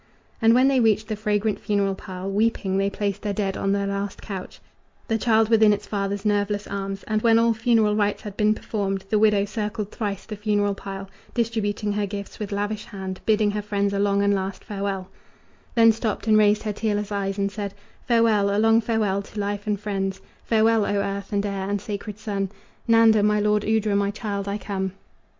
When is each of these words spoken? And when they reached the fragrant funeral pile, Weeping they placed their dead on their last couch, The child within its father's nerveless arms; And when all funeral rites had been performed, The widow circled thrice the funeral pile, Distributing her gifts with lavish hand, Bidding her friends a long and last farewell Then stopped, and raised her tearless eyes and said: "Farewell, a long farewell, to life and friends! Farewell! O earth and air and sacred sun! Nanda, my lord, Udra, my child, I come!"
And 0.41 0.55
when 0.55 0.67
they 0.67 0.79
reached 0.79 1.09
the 1.09 1.15
fragrant 1.15 1.59
funeral 1.59 1.93
pile, 1.93 2.27
Weeping 2.27 2.79
they 2.79 2.89
placed 2.89 3.21
their 3.21 3.33
dead 3.35 3.55
on 3.55 3.71
their 3.71 3.85
last 3.85 4.19
couch, 4.19 4.59
The 5.07 5.19
child 5.19 5.49
within 5.49 5.71
its 5.73 5.85
father's 5.85 6.25
nerveless 6.25 6.65
arms; 6.65 7.03
And 7.03 7.21
when 7.21 7.37
all 7.37 7.53
funeral 7.53 7.95
rites 7.95 8.23
had 8.23 8.35
been 8.35 8.55
performed, 8.55 9.05
The 9.11 9.19
widow 9.19 9.45
circled 9.45 9.91
thrice 9.91 10.25
the 10.25 10.35
funeral 10.35 10.73
pile, 10.73 11.07
Distributing 11.35 11.91
her 11.93 12.07
gifts 12.07 12.39
with 12.39 12.51
lavish 12.51 12.85
hand, 12.85 13.19
Bidding 13.27 13.51
her 13.51 13.61
friends 13.61 13.93
a 13.93 13.99
long 13.99 14.23
and 14.23 14.33
last 14.33 14.63
farewell 14.63 15.07
Then 15.75 15.91
stopped, 15.91 16.25
and 16.25 16.35
raised 16.35 16.63
her 16.63 16.73
tearless 16.73 17.11
eyes 17.11 17.37
and 17.37 17.51
said: 17.51 17.75
"Farewell, 18.07 18.49
a 18.49 18.57
long 18.57 18.81
farewell, 18.81 19.21
to 19.21 19.39
life 19.39 19.67
and 19.67 19.79
friends! 19.79 20.19
Farewell! 20.43 20.83
O 20.83 20.95
earth 20.95 21.31
and 21.31 21.45
air 21.45 21.69
and 21.69 21.79
sacred 21.79 22.17
sun! 22.17 22.49
Nanda, 22.87 23.21
my 23.21 23.39
lord, 23.39 23.61
Udra, 23.61 23.95
my 23.95 24.09
child, 24.09 24.47
I 24.47 24.57
come!" 24.57 24.93